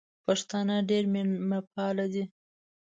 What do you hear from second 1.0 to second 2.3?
مېلمه پال دي